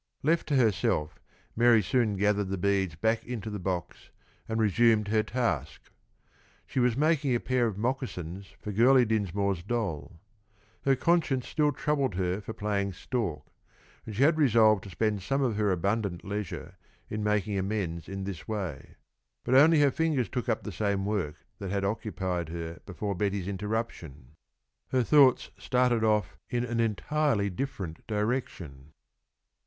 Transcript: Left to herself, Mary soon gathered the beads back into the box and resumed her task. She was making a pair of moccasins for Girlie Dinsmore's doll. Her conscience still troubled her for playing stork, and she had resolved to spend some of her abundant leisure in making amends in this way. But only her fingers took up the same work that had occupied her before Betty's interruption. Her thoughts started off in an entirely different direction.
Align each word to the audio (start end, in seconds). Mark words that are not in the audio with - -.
Left 0.23 0.47
to 0.47 0.55
herself, 0.55 1.19
Mary 1.55 1.83
soon 1.83 2.15
gathered 2.17 2.49
the 2.49 2.57
beads 2.57 2.95
back 2.95 3.23
into 3.23 3.51
the 3.51 3.59
box 3.59 4.09
and 4.49 4.59
resumed 4.59 5.09
her 5.09 5.21
task. 5.21 5.91
She 6.65 6.79
was 6.79 6.97
making 6.97 7.35
a 7.35 7.39
pair 7.39 7.67
of 7.67 7.77
moccasins 7.77 8.47
for 8.59 8.71
Girlie 8.71 9.05
Dinsmore's 9.05 9.61
doll. 9.61 10.19
Her 10.85 10.95
conscience 10.95 11.47
still 11.47 11.71
troubled 11.71 12.15
her 12.15 12.41
for 12.41 12.51
playing 12.51 12.93
stork, 12.93 13.43
and 14.07 14.15
she 14.15 14.23
had 14.23 14.39
resolved 14.39 14.85
to 14.85 14.89
spend 14.89 15.21
some 15.21 15.43
of 15.43 15.55
her 15.57 15.71
abundant 15.71 16.25
leisure 16.25 16.77
in 17.07 17.23
making 17.23 17.55
amends 17.59 18.09
in 18.09 18.23
this 18.23 18.47
way. 18.47 18.95
But 19.43 19.53
only 19.53 19.81
her 19.81 19.91
fingers 19.91 20.29
took 20.29 20.49
up 20.49 20.63
the 20.63 20.71
same 20.71 21.05
work 21.05 21.35
that 21.59 21.69
had 21.69 21.85
occupied 21.85 22.49
her 22.49 22.79
before 22.87 23.13
Betty's 23.13 23.47
interruption. 23.47 24.31
Her 24.89 25.03
thoughts 25.03 25.51
started 25.59 26.03
off 26.03 26.37
in 26.49 26.63
an 26.65 26.79
entirely 26.79 27.51
different 27.51 28.07
direction. 28.07 28.93